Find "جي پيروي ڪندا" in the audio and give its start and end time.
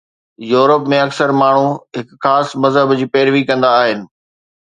3.03-3.69